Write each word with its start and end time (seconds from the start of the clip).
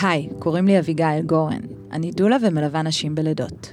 היי, 0.00 0.28
קוראים 0.38 0.66
לי 0.66 0.78
אביגיל 0.78 1.22
גורן. 1.26 1.60
אני 1.92 2.10
דולה 2.10 2.36
ומלווה 2.42 2.82
נשים 2.82 3.14
בלידות. 3.14 3.72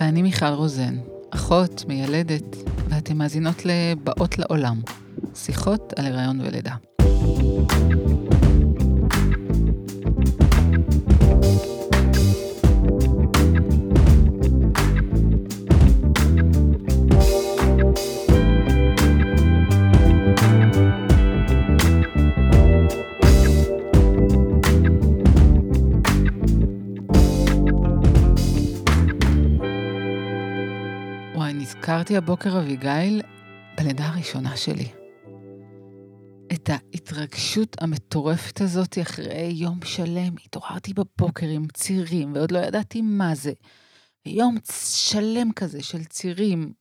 ואני 0.00 0.22
מיכל 0.22 0.46
רוזן, 0.46 0.96
אחות, 1.30 1.84
מיילדת, 1.88 2.56
ואתן 2.88 3.16
מאזינות 3.16 3.62
לבאות 3.64 4.38
לעולם, 4.38 4.80
שיחות 5.34 5.92
על 5.96 6.06
הריון 6.06 6.40
ולידה. 6.40 6.74
נזכרתי 32.08 32.24
הבוקר, 32.24 32.58
אביגיל, 32.58 33.22
בלידה 33.76 34.06
הראשונה 34.06 34.56
שלי. 34.56 34.88
את 36.52 36.70
ההתרגשות 36.72 37.82
המטורפת 37.82 38.60
הזאת 38.60 38.98
אחרי 39.02 39.52
יום 39.54 39.78
שלם. 39.84 40.34
התעוררתי 40.44 40.94
בבוקר 40.94 41.46
עם 41.46 41.66
צירים, 41.74 42.32
ועוד 42.34 42.52
לא 42.52 42.58
ידעתי 42.58 43.00
מה 43.02 43.34
זה. 43.34 43.52
יום 44.26 44.56
שלם 44.92 45.52
כזה 45.52 45.82
של 45.82 46.04
צירים. 46.04 46.72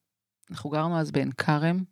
אנחנו 0.52 0.70
גרנו 0.70 1.00
אז 1.00 1.12
בעין 1.12 1.32
כרם, 1.32 1.84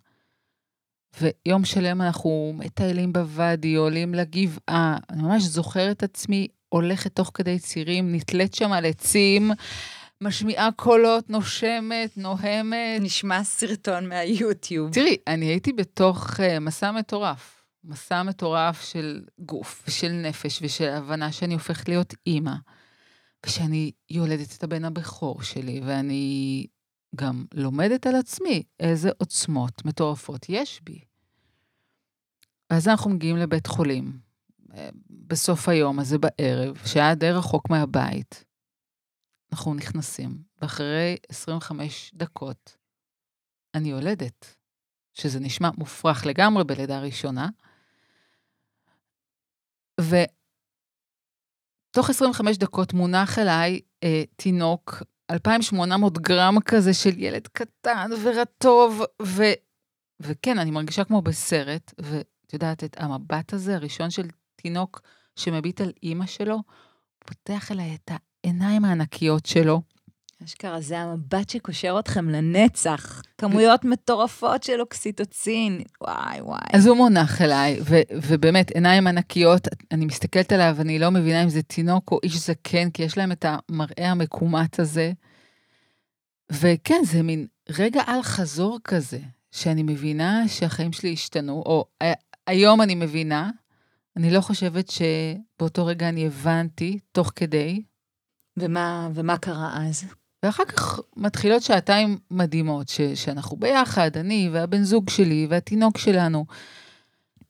ויום 1.21 1.65
שלם 1.65 2.01
אנחנו 2.01 2.53
מטיילים 2.55 3.13
בוואדי, 3.13 3.75
עולים 3.75 4.13
לגבעה. 4.13 4.97
אני 5.09 5.21
ממש 5.21 5.43
זוכרת 5.43 6.03
עצמי 6.03 6.47
הולכת 6.69 7.15
תוך 7.15 7.31
כדי 7.33 7.59
צירים, 7.59 8.15
נתלית 8.15 8.53
שם 8.53 8.71
על 8.71 8.85
עצים, 8.85 9.51
משמיעה 10.21 10.71
קולות, 10.71 11.29
נושמת, 11.29 12.17
נוהמת. 12.17 13.01
נשמע 13.01 13.43
סרטון 13.43 14.09
מהיוטיוב. 14.09 14.93
תראי, 14.93 15.17
אני 15.27 15.45
הייתי 15.45 15.73
בתוך 15.73 16.29
uh, 16.29 16.59
מסע 16.61 16.91
מטורף. 16.91 17.65
מסע 17.83 18.23
מטורף 18.23 18.81
של 18.81 19.21
גוף 19.39 19.83
ושל 19.87 20.11
נפש 20.11 20.59
ושל 20.61 20.89
הבנה 20.89 21.31
שאני 21.31 21.53
הופכת 21.53 21.89
להיות 21.89 22.13
אימא. 22.27 22.55
ושאני 23.45 23.91
יולדת 24.09 24.57
את 24.57 24.63
הבן 24.63 24.85
הבכור 24.85 25.41
שלי, 25.41 25.81
ואני 25.85 26.65
גם 27.15 27.45
לומדת 27.53 28.07
על 28.07 28.15
עצמי 28.15 28.63
איזה 28.79 29.09
עוצמות 29.17 29.85
מטורפות 29.85 30.45
יש 30.49 30.81
בי. 30.83 30.99
ואז 32.69 32.87
אנחנו 32.87 33.09
מגיעים 33.09 33.37
לבית 33.37 33.67
חולים, 33.67 34.19
אה, 34.73 34.89
בסוף 35.09 35.69
היום 35.69 35.99
הזה 35.99 36.17
בערב, 36.17 36.77
שהיה 36.85 37.15
די 37.15 37.31
רחוק 37.31 37.69
מהבית. 37.69 38.45
אנחנו 39.55 39.73
נכנסים, 39.73 40.37
ואחרי 40.61 41.15
25 41.29 42.11
דקות 42.13 42.77
אני 43.75 43.89
יולדת, 43.89 44.55
שזה 45.13 45.39
נשמע 45.39 45.69
מופרך 45.77 46.25
לגמרי 46.25 46.63
בלידה 46.63 46.99
ראשונה, 46.99 47.49
ותוך 50.01 50.29
25 52.09 52.57
דקות 52.57 52.93
מונח 52.93 53.39
אליי 53.39 53.79
אה, 54.03 54.23
תינוק, 54.35 55.03
2,800 55.31 56.17
גרם 56.17 56.59
כזה 56.65 56.93
של 56.93 57.19
ילד 57.19 57.47
קטן 57.47 58.09
ורטוב, 58.23 59.01
ו... 59.21 59.43
וכן, 60.19 60.59
אני 60.59 60.71
מרגישה 60.71 61.03
כמו 61.03 61.21
בסרט, 61.21 61.93
ואת 62.01 62.53
יודעת, 62.53 62.83
את 62.83 62.97
המבט 62.99 63.53
הזה, 63.53 63.75
הראשון 63.75 64.09
של 64.09 64.27
תינוק 64.55 65.01
שמביט 65.35 65.81
על 65.81 65.91
אימא 66.03 66.25
שלו, 66.25 66.63
פותח 67.19 67.71
אליי 67.71 67.95
את 67.95 68.11
העיניים 68.45 68.85
הענקיות 68.85 69.45
שלו. 69.45 69.81
אשכרה, 70.45 70.81
זה 70.81 70.99
המבט 70.99 71.49
שקושר 71.49 71.95
אתכם 71.99 72.29
לנצח. 72.29 73.21
כמויות 73.37 73.85
מטורפות 73.85 74.63
של 74.63 74.81
אוקסיטוצין. 74.81 75.81
וואי, 76.01 76.41
וואי. 76.41 76.59
אז 76.73 76.87
הוא 76.87 76.97
מונח 76.97 77.41
אליי, 77.41 77.79
ו- 77.81 78.01
ובאמת, 78.11 78.71
עיניים 78.71 79.07
ענקיות, 79.07 79.67
אני 79.91 80.05
מסתכלת 80.05 80.51
עליו, 80.51 80.75
אני 80.79 80.99
לא 80.99 81.09
מבינה 81.09 81.43
אם 81.43 81.49
זה 81.49 81.61
תינוק 81.61 82.11
או 82.11 82.19
איש 82.23 82.37
זקן, 82.37 82.89
כי 82.89 83.03
יש 83.03 83.17
להם 83.17 83.31
את 83.31 83.45
המראה 83.47 84.11
המקומט 84.11 84.79
הזה. 84.79 85.11
וכן, 86.51 87.01
זה 87.03 87.23
מין 87.23 87.47
רגע 87.69 88.01
על 88.07 88.21
חזור 88.21 88.79
כזה, 88.83 89.19
שאני 89.51 89.83
מבינה 89.83 90.47
שהחיים 90.47 90.93
שלי 90.93 91.13
השתנו, 91.13 91.63
או 91.65 91.85
היום 92.47 92.81
אני 92.81 92.95
מבינה, 92.95 93.49
אני 94.17 94.31
לא 94.31 94.41
חושבת 94.41 94.91
שבאותו 94.91 95.85
רגע 95.85 96.09
אני 96.09 96.25
הבנתי, 96.25 96.99
תוך 97.11 97.31
כדי. 97.35 97.81
ומה, 98.57 99.09
ומה 99.13 99.37
קרה 99.37 99.87
אז? 99.87 100.03
ואחר 100.43 100.65
כך 100.65 100.99
מתחילות 101.17 101.61
שעתיים 101.61 102.17
מדהימות, 102.31 102.89
ש, 102.89 103.01
שאנחנו 103.01 103.57
ביחד, 103.57 104.17
אני 104.17 104.49
והבן 104.53 104.83
זוג 104.83 105.09
שלי 105.09 105.47
והתינוק 105.49 105.97
שלנו. 105.97 106.45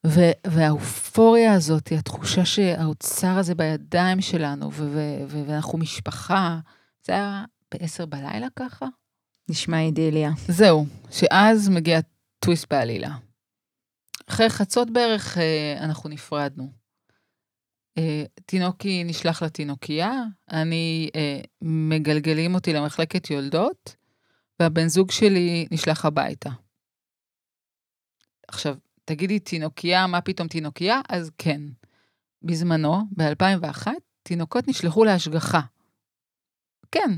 ו, 0.08 0.20
והאופוריה 0.48 1.54
הזאת, 1.54 1.92
התחושה 1.92 2.46
שהאוצר 2.46 3.38
הזה 3.38 3.56
בידיים 3.56 4.22
שלנו, 4.22 4.72
ו, 4.74 4.90
ו, 4.94 5.00
ו, 5.28 5.44
ואנחנו 5.48 5.78
משפחה, 5.78 6.60
זה 7.06 7.14
היה 7.14 7.46
בעשר 7.74 8.06
בלילה 8.06 8.48
ככה? 8.56 8.86
נשמע 9.50 9.80
אידיליה. 9.80 10.32
זהו, 10.48 10.86
שאז 11.12 11.70
מגיע 11.70 12.00
טוויסט 12.40 12.74
בעלילה. 12.74 13.16
אחרי 14.28 14.50
חצות 14.50 14.90
בערך 14.90 15.38
אה, 15.38 15.78
אנחנו 15.80 16.10
נפרדנו. 16.10 16.85
אה, 17.98 18.24
תינוקי 18.46 19.04
נשלח 19.04 19.44
לתינוקייה, 19.44 20.24
אני, 20.52 21.10
אה, 21.16 21.40
מגלגלים 21.62 22.56
אותי 22.56 22.74
למחלקת 22.74 23.30
יולדות, 23.30 23.96
והבן 24.60 24.88
זוג 24.88 25.12
שלי 25.12 25.68
נשלח 25.72 26.06
הביתה. 26.06 26.50
עכשיו, 28.48 28.76
תגידי 29.06 29.40
תינוקייה, 29.40 30.08
מה 30.08 30.22
פתאום 30.22 30.48
תינוקייה? 30.48 31.02
אז 31.10 31.32
כן. 31.38 31.62
בזמנו, 32.44 33.02
ב-2001, 33.18 33.88
תינוקות 34.24 34.68
נשלחו 34.68 35.04
להשגחה. 35.06 35.62
כן, 36.92 37.12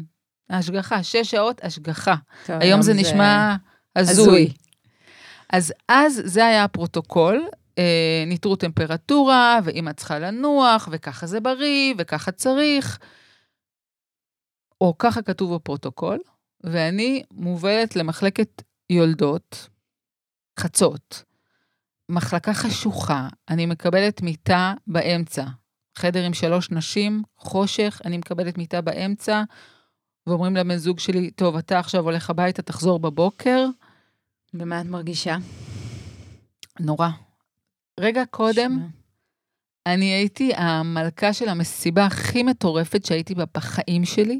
השגחה, 0.50 1.04
שש 1.04 1.32
שעות 1.32 1.64
השגחה. 1.64 2.16
טוב, 2.46 2.56
היום, 2.62 2.82
זה, 2.82 2.94
זה 2.94 3.00
נשמע 3.00 3.56
הזוי. 3.96 4.54
אז 5.50 5.74
אז 5.90 6.22
זה 6.26 6.46
היה 6.46 6.64
הפרוטוקול, 6.64 7.48
אה, 7.78 8.24
ניטור 8.28 8.56
טמפרטורה, 8.56 9.60
ואמא 9.64 9.94
צריכה 9.94 10.20
לנוח, 10.20 10.90
וככה 10.92 11.28
זה 11.28 11.40
בריא, 11.40 11.94
וככה 11.98 12.32
צריך. 12.32 13.00
או 14.82 14.98
ככה 14.98 15.22
כתוב 15.22 15.56
בפרוטוקול, 15.56 16.20
ואני 16.64 17.24
מובלת 17.32 17.96
למחלקת 17.96 18.62
יולדות, 18.90 19.70
חצות. 20.60 21.24
מחלקה 22.10 22.54
חשוכה, 22.54 23.28
אני 23.50 23.66
מקבלת 23.66 24.22
מיטה 24.22 24.74
באמצע. 24.88 25.44
חדר 25.98 26.24
עם 26.24 26.34
שלוש 26.34 26.72
נשים, 26.72 27.24
חושך, 27.38 28.02
אני 28.06 28.18
מקבלת 28.18 28.58
מיטה 28.58 28.82
באמצע, 28.82 29.44
ואומרים 30.28 30.56
לבן 30.56 30.78
זוג 30.78 31.00
שלי, 31.00 31.32
טוב, 31.32 31.56
אתה 31.56 31.80
עכשיו 31.80 32.04
הולך 32.04 32.30
הביתה, 32.30 32.62
תחזור 32.62 33.00
בבוקר. 33.00 33.66
ומה 34.54 34.82
את 34.82 34.86
מרגישה? 34.86 35.38
נורא. 36.80 37.27
רגע 38.00 38.24
קודם, 38.26 38.72
שמה. 38.76 38.88
אני 39.86 40.06
הייתי 40.06 40.54
המלכה 40.56 41.34
של 41.34 41.50
המסיבה 41.50 42.06
הכי 42.06 42.44
מטורפת 42.44 43.06
שהייתי 43.06 43.36
בה 43.36 43.44
בחיים 43.54 44.06
שלי, 44.06 44.40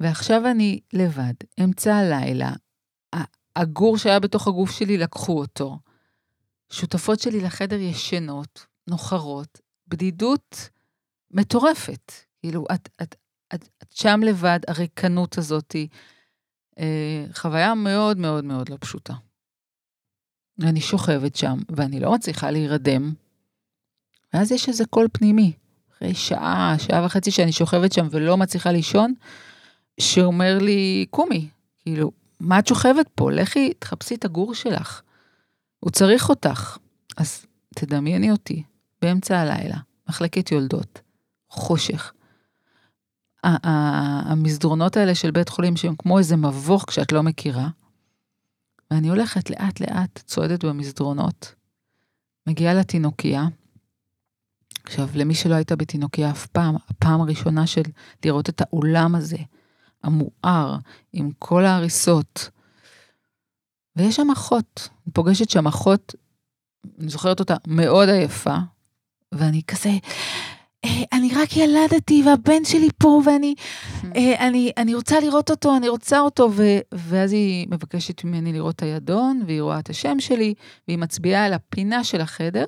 ועכשיו 0.00 0.50
אני 0.50 0.80
לבד, 0.92 1.34
אמצע 1.60 1.96
הלילה. 1.96 2.52
הגור 3.56 3.98
שהיה 3.98 4.20
בתוך 4.20 4.48
הגוף 4.48 4.70
שלי, 4.70 4.98
לקחו 4.98 5.38
אותו. 5.38 5.78
שותפות 6.72 7.20
שלי 7.20 7.40
לחדר 7.40 7.80
ישנות, 7.80 8.66
נוחרות, 8.88 9.60
בדידות 9.88 10.68
מטורפת. 11.30 12.12
כאילו, 12.40 12.64
את, 12.74 12.88
את, 13.02 13.14
את, 13.54 13.68
את 13.82 13.92
שם 13.92 14.20
לבד, 14.22 14.60
הריקנות 14.68 15.38
הזאתי. 15.38 15.88
אה, 16.78 17.24
חוויה 17.34 17.74
מאוד 17.74 18.18
מאוד 18.18 18.44
מאוד 18.44 18.68
לא 18.68 18.76
פשוטה. 18.80 19.14
ואני 20.58 20.80
שוכבת 20.80 21.36
שם, 21.36 21.58
ואני 21.68 22.00
לא 22.00 22.12
מצליחה 22.12 22.50
להירדם. 22.50 23.12
ואז 24.34 24.52
יש 24.52 24.68
איזה 24.68 24.86
קול 24.86 25.08
פנימי, 25.12 25.52
אחרי 25.96 26.14
שעה, 26.14 26.74
שעה 26.78 27.04
וחצי 27.04 27.30
שאני 27.30 27.52
שוכבת 27.52 27.92
שם 27.92 28.06
ולא 28.10 28.36
מצליחה 28.36 28.72
לישון, 28.72 29.14
שאומר 30.00 30.58
לי, 30.60 31.06
קומי, 31.10 31.48
כאילו, 31.82 32.10
מה 32.40 32.58
את 32.58 32.66
שוכבת 32.66 33.08
פה? 33.14 33.32
לכי, 33.32 33.72
תחפשי 33.78 34.14
את 34.14 34.24
הגור 34.24 34.54
שלך. 34.54 35.02
הוא 35.80 35.90
צריך 35.90 36.28
אותך. 36.28 36.78
אז 37.16 37.46
תדמייני 37.74 38.30
אותי, 38.30 38.62
באמצע 39.02 39.38
הלילה, 39.38 39.76
מחלקת 40.08 40.52
יולדות, 40.52 41.00
חושך. 41.50 42.12
המסדרונות 43.42 44.96
האלה 44.96 45.14
של 45.14 45.30
בית 45.30 45.48
חולים 45.48 45.76
שהם 45.76 45.94
כמו 45.98 46.18
איזה 46.18 46.36
מבוך 46.36 46.84
כשאת 46.88 47.12
לא 47.12 47.22
מכירה, 47.22 47.68
ואני 48.90 49.08
הולכת 49.08 49.50
לאט 49.50 49.80
לאט, 49.80 50.22
צועדת 50.26 50.64
במסדרונות, 50.64 51.54
מגיעה 52.46 52.74
לתינוקייה, 52.74 53.46
עכשיו, 54.86 55.08
למי 55.14 55.34
שלא 55.34 55.54
הייתה 55.54 55.76
בתינוקיה 55.76 56.30
אף 56.30 56.46
פעם, 56.46 56.76
הפעם 56.88 57.20
הראשונה 57.20 57.66
של 57.66 57.82
לראות 58.24 58.48
את 58.48 58.60
האולם 58.60 59.14
הזה, 59.14 59.36
המואר, 60.02 60.76
עם 61.12 61.30
כל 61.38 61.64
ההריסות. 61.64 62.50
ויש 63.96 64.16
שם 64.16 64.30
אחות, 64.32 64.88
אני 65.06 65.12
פוגשת 65.12 65.50
שם 65.50 65.66
אחות, 65.66 66.14
אני 66.98 67.08
זוכרת 67.08 67.40
אותה 67.40 67.54
מאוד 67.66 68.08
עייפה, 68.08 68.56
ואני 69.32 69.62
כזה, 69.66 69.90
אני 71.12 71.30
רק 71.34 71.56
ילדתי 71.56 72.22
והבן 72.26 72.64
שלי 72.64 72.88
פה 72.98 73.22
ואני 73.26 73.54
אה, 74.16 74.48
אני, 74.48 74.72
אני 74.76 74.94
רוצה 74.94 75.20
לראות 75.20 75.50
אותו, 75.50 75.76
אני 75.76 75.88
רוצה 75.88 76.20
אותו, 76.20 76.50
ו, 76.52 76.62
ואז 76.94 77.32
היא 77.32 77.66
מבקשת 77.70 78.24
ממני 78.24 78.52
לראות 78.52 78.74
את 78.76 78.82
הידון, 78.82 79.42
והיא 79.46 79.62
רואה 79.62 79.78
את 79.78 79.90
השם 79.90 80.20
שלי, 80.20 80.54
והיא 80.88 80.98
מצביעה 80.98 81.44
על 81.44 81.52
הפינה 81.52 82.04
של 82.04 82.20
החדר, 82.20 82.64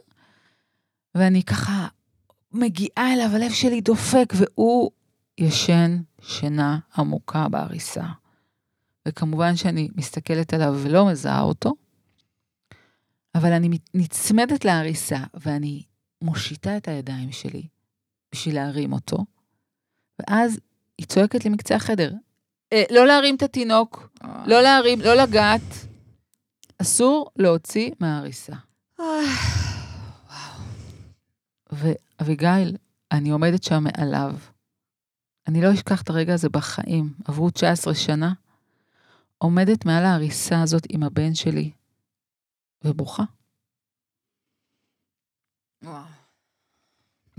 ואני 1.14 1.42
ככה 1.42 1.86
מגיעה 2.52 3.14
אליו, 3.14 3.30
הלב 3.34 3.50
שלי 3.52 3.80
דופק, 3.80 4.32
והוא 4.36 4.90
ישן 5.38 5.98
שינה 6.20 6.78
עמוקה 6.98 7.48
בעריסה. 7.48 8.04
וכמובן 9.08 9.56
שאני 9.56 9.88
מסתכלת 9.96 10.54
עליו 10.54 10.74
ולא 10.82 11.06
מזהה 11.06 11.42
אותו, 11.42 11.74
אבל 13.34 13.52
אני 13.52 13.78
נצמדת 13.94 14.64
לעריסה, 14.64 15.18
ואני 15.34 15.82
מושיטה 16.22 16.76
את 16.76 16.88
הידיים 16.88 17.32
שלי 17.32 17.62
בשביל 18.32 18.54
להרים 18.54 18.92
אותו, 18.92 19.16
ואז 20.18 20.60
היא 20.98 21.06
צועקת 21.06 21.44
לי 21.44 21.50
מקצה 21.50 21.74
החדר, 21.74 22.12
אה, 22.72 22.82
לא 22.90 23.06
להרים 23.06 23.36
את 23.36 23.42
התינוק, 23.42 24.08
לא 24.46 24.60
להרים, 24.60 25.00
לא 25.00 25.14
לגעת. 25.14 25.88
אסור 26.82 27.30
להוציא 27.36 27.90
מהעריסה. 28.00 28.52
ואביגיל, 31.72 32.76
אני 33.12 33.30
עומדת 33.30 33.62
שם 33.62 33.84
מעליו. 33.84 34.36
אני 35.48 35.62
לא 35.62 35.74
אשכח 35.74 36.02
את 36.02 36.10
הרגע 36.10 36.34
הזה 36.34 36.48
בחיים. 36.48 37.14
עברו 37.24 37.50
19 37.50 37.94
שנה. 37.94 38.32
עומדת 39.38 39.84
מעל 39.84 40.04
ההריסה 40.04 40.62
הזאת 40.62 40.82
עם 40.88 41.02
הבן 41.02 41.34
שלי, 41.34 41.70
ובוכה. 42.84 43.22
וואו. 45.82 46.02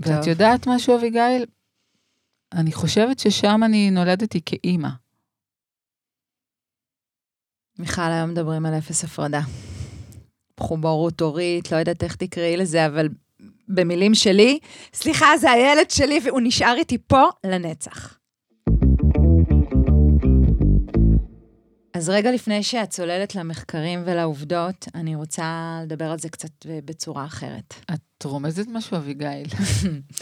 ואת 0.00 0.26
יודעת 0.26 0.66
משהו, 0.66 0.96
אביגיל? 0.96 1.46
אני 2.52 2.72
חושבת 2.72 3.18
ששם 3.18 3.60
אני 3.64 3.90
נולדתי 3.90 4.40
כאימא. 4.46 4.88
מיכל, 7.78 8.02
היום 8.02 8.30
מדברים 8.30 8.66
על 8.66 8.78
אפס 8.78 9.04
הפרדה. 9.04 9.40
מחוברות 10.60 11.20
הורית, 11.20 11.72
לא 11.72 11.76
יודעת 11.76 12.04
איך 12.04 12.16
תקראי 12.16 12.56
לזה, 12.56 12.86
אבל 12.86 13.08
במילים 13.68 14.14
שלי, 14.14 14.58
סליחה, 14.94 15.26
זה 15.40 15.50
הילד 15.50 15.90
שלי 15.90 16.20
והוא 16.24 16.40
נשאר 16.44 16.74
איתי 16.78 16.98
פה 16.98 17.22
לנצח. 17.44 18.19
אז 22.00 22.08
רגע 22.08 22.32
לפני 22.32 22.62
שאת 22.62 22.90
צוללת 22.90 23.34
למחקרים 23.34 24.02
ולעובדות, 24.06 24.88
אני 24.94 25.14
רוצה 25.14 25.78
לדבר 25.82 26.10
על 26.10 26.18
זה 26.18 26.28
קצת 26.28 26.66
בצורה 26.66 27.24
אחרת. 27.24 27.74
את 27.94 28.22
רומזת 28.24 28.66
משהו, 28.68 28.96
אביגיל. 28.96 29.46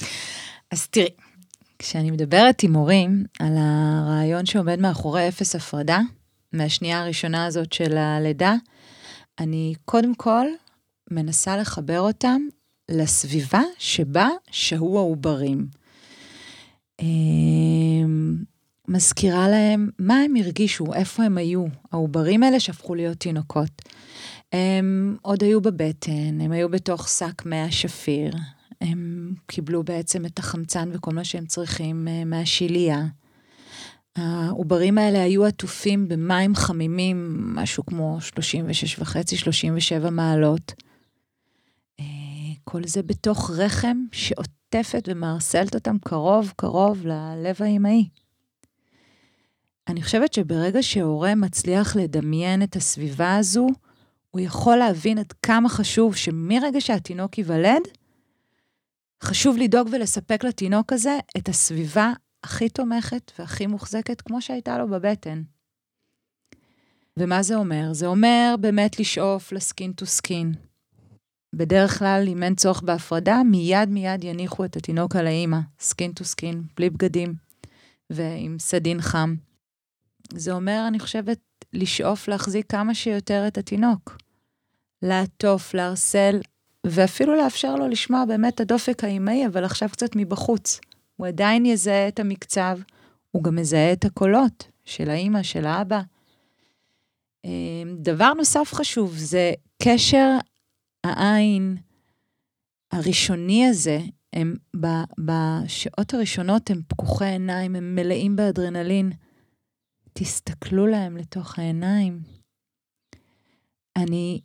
אז 0.73 0.87
תראי, 0.87 1.09
כשאני 1.79 2.11
מדברת 2.11 2.63
עם 2.63 2.75
הורים 2.75 3.25
על 3.39 3.53
הרעיון 3.59 4.47
שעומד 4.47 4.79
מאחורי 4.79 5.29
אפס 5.29 5.57
הפרדה, 5.57 6.01
מהשנייה 6.53 7.03
הראשונה 7.03 7.47
הזאת 7.47 7.73
של 7.73 7.97
הלידה, 7.97 8.55
אני 9.39 9.75
קודם 9.85 10.15
כל 10.15 10.47
מנסה 11.11 11.57
לחבר 11.57 12.01
אותם 12.01 12.41
לסביבה 12.91 13.63
שבה 13.79 14.29
שהו 14.51 14.99
העוברים. 14.99 15.67
מזכירה 18.89 19.49
להם 19.49 19.89
מה 19.99 20.17
הם 20.17 20.37
הרגישו, 20.37 20.95
איפה 20.95 21.23
הם 21.23 21.39
היו, 21.39 21.65
העוברים 21.93 22.43
האלה 22.43 22.61
שהפכו 22.61 22.95
להיות 22.95 23.19
תינוקות. 23.19 23.83
הם 24.53 25.17
עוד 25.23 25.43
היו 25.43 25.61
בבטן, 25.61 26.41
הם 26.41 26.53
היו 26.53 26.69
בתוך 26.69 27.09
שק 27.09 27.47
מי 27.47 27.61
השפיר, 27.61 28.33
הם 28.81 29.35
קיבלו 29.47 29.85
בעצם 29.85 30.27
את 30.27 30.39
החמצן 30.39 30.91
וכל 30.93 31.11
מה 31.11 31.25
שהם 31.25 31.47
צריכים 31.47 32.09
אה, 32.09 32.25
מהשיליה. 32.25 33.07
העוברים 34.17 34.99
האלה 34.99 35.23
היו 35.23 35.45
עטופים 35.45 36.09
במים 36.09 36.55
חמימים, 36.55 37.37
משהו 37.55 37.87
כמו 37.87 38.19
36 38.21 38.99
וחצי, 38.99 39.37
37 39.37 40.11
מעלות. 40.11 40.73
אה, 42.01 42.05
כל 42.65 42.85
זה 42.85 43.03
בתוך 43.03 43.51
רחם 43.51 43.97
שעוטפת 44.13 45.09
ומערסלת 45.09 45.75
אותם 45.75 45.97
קרוב 46.05 46.53
קרוב 46.57 47.07
ללב 47.07 47.57
האמהי. 47.59 48.09
אני 49.89 50.03
חושבת 50.03 50.33
שברגע 50.33 50.83
שהורה 50.83 51.35
מצליח 51.35 51.97
לדמיין 51.97 52.63
את 52.63 52.77
הסביבה 52.77 53.37
הזו, 53.37 53.67
הוא 54.31 54.41
יכול 54.41 54.77
להבין 54.77 55.19
עד 55.19 55.33
כמה 55.33 55.69
חשוב 55.69 56.17
שמרגע 56.17 56.81
שהתינוק 56.81 57.39
ייוולד, 57.39 57.83
חשוב 59.23 59.57
לדאוג 59.57 59.89
ולספק 59.93 60.45
לתינוק 60.45 60.93
הזה 60.93 61.19
את 61.37 61.49
הסביבה 61.49 62.13
הכי 62.45 62.69
תומכת 62.69 63.33
והכי 63.39 63.67
מוחזקת 63.67 64.21
כמו 64.21 64.43
שהייתה 64.43 64.79
לו 64.79 64.89
בבטן. 64.89 65.43
ומה 67.17 67.43
זה 67.43 67.57
אומר? 67.57 67.93
זה 67.93 68.07
אומר 68.07 68.55
באמת 68.61 69.01
לשאוף 69.01 69.53
ל 69.53 69.61
skin 69.61 69.93
to 69.93 70.07
skin. 70.07 70.53
בדרך 71.55 71.99
כלל, 71.99 72.25
אם 72.29 72.43
אין 72.43 72.55
צורך 72.55 72.83
בהפרדה, 72.83 73.43
מיד 73.43 73.89
מיד 73.89 74.25
יניחו 74.25 74.65
את 74.65 74.77
התינוק 74.77 75.17
על 75.17 75.27
האימא, 75.27 75.59
skin 75.81 76.13
to 76.13 76.25
skin, 76.25 76.63
בלי 76.77 76.91
בגדים, 76.91 77.35
ועם 78.11 78.59
סדין 78.59 79.01
חם. 79.01 79.48
זה 80.33 80.53
אומר, 80.53 80.85
אני 80.89 80.99
חושבת, 80.99 81.39
לשאוף 81.73 82.29
להחזיק 82.29 82.71
כמה 82.71 82.95
שיותר 82.95 83.45
את 83.49 83.59
התינוק. 83.59 84.19
לעטוף, 85.03 85.75
לערסל, 85.75 86.41
ואפילו 86.87 87.35
לאפשר 87.37 87.75
לו 87.75 87.89
לשמוע 87.89 88.25
באמת 88.25 88.55
את 88.55 88.61
הדופק 88.61 89.05
האימהי, 89.05 89.47
אבל 89.47 89.65
עכשיו 89.65 89.89
קצת 89.93 90.17
מבחוץ. 90.17 90.81
הוא 91.17 91.27
עדיין 91.27 91.67
יזהה 91.67 92.09
את 92.09 92.21
המקצב, 92.21 92.79
הוא 93.31 93.43
גם 93.43 93.57
מזהה 93.57 93.93
את 93.93 94.05
הקולות 94.05 94.69
של 94.85 95.11
האימא, 95.11 95.43
של 95.43 95.67
האבא. 95.67 96.01
אמ, 97.45 97.97
דבר 97.99 98.33
נוסף 98.35 98.75
חשוב 98.75 99.15
זה 99.17 99.53
קשר 99.83 100.37
העין 101.05 101.77
הראשוני 102.93 103.67
הזה, 103.67 103.99
הם 104.33 104.55
בשעות 105.19 106.15
הראשונות 106.15 106.71
הם 106.71 106.81
פקוחי 106.89 107.25
עיניים, 107.25 107.77
הם 107.77 107.95
מלאים 107.95 108.37
באדרנלין. 108.37 109.13
תסתכלו 110.19 110.87
להם 110.87 111.17
לתוך 111.17 111.59
העיניים. 111.59 112.21
אני 113.97 114.41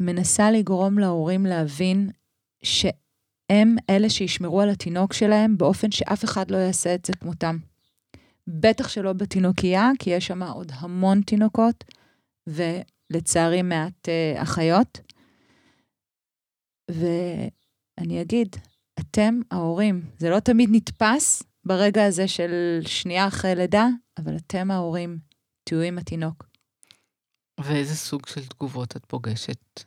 מנסה 0.00 0.50
לגרום 0.50 0.98
להורים 0.98 1.46
להבין 1.46 2.10
שהם 2.62 3.76
אלה 3.90 4.10
שישמרו 4.10 4.60
על 4.60 4.70
התינוק 4.70 5.12
שלהם 5.12 5.58
באופן 5.58 5.90
שאף 5.90 6.24
אחד 6.24 6.50
לא 6.50 6.56
יעשה 6.56 6.94
את 6.94 7.04
זה 7.04 7.12
כמותם. 7.12 7.58
בטח 8.46 8.88
שלא 8.88 9.12
בתינוקייה, 9.12 9.90
כי 9.98 10.10
יש 10.10 10.26
שם 10.26 10.42
עוד 10.42 10.72
המון 10.74 11.22
תינוקות, 11.22 11.84
ולצערי 12.46 13.62
מעט 13.62 14.08
uh, 14.08 14.42
אחיות. 14.42 15.00
ואני 16.90 18.22
אגיד, 18.22 18.56
אתם 19.00 19.40
ההורים, 19.50 20.02
זה 20.18 20.30
לא 20.30 20.40
תמיד 20.40 20.68
נתפס 20.72 21.42
ברגע 21.68 22.04
הזה 22.04 22.28
של 22.28 22.80
שנייה 22.86 23.26
אחרי 23.26 23.54
לידה, 23.54 23.86
אבל 24.18 24.36
אתם 24.36 24.70
ההורים, 24.70 25.18
תהיו 25.64 25.80
עם 25.80 25.98
התינוק. 25.98 26.44
ואיזה 27.60 27.96
סוג 27.96 28.26
של 28.26 28.46
תגובות 28.46 28.96
את 28.96 29.06
פוגשת? 29.06 29.84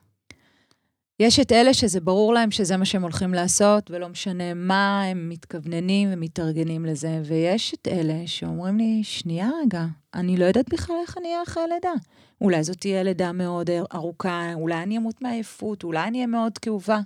יש 1.19 1.39
את 1.39 1.51
אלה 1.51 1.73
שזה 1.73 1.99
ברור 2.01 2.33
להם 2.33 2.51
שזה 2.51 2.77
מה 2.77 2.85
שהם 2.85 3.01
הולכים 3.01 3.33
לעשות, 3.33 3.91
ולא 3.91 4.09
משנה 4.09 4.53
מה, 4.53 5.03
הם 5.03 5.29
מתכווננים 5.29 6.09
ומתארגנים 6.11 6.85
לזה, 6.85 7.21
ויש 7.25 7.73
את 7.73 7.87
אלה 7.87 8.27
שאומרים 8.27 8.77
לי, 8.77 9.03
שנייה 9.03 9.49
רגע, 9.63 9.85
אני 10.13 10.37
לא 10.37 10.45
יודעת 10.45 10.73
בכלל 10.73 10.95
איך 11.01 11.17
אני 11.17 11.27
אהיה 11.27 11.43
אחרי 11.43 11.63
לידה. 11.73 11.93
אולי 12.41 12.63
זאת 12.63 12.77
תהיה 12.77 13.03
לידה 13.03 13.31
מאוד 13.31 13.69
ארוכה, 13.93 14.53
אולי 14.53 14.83
אני 14.83 14.97
אמות 14.97 15.21
מעייפות, 15.21 15.83
אולי 15.83 16.07
אני 16.07 16.17
אהיה 16.17 16.27
מאוד 16.27 16.57
כאובה. 16.57 16.99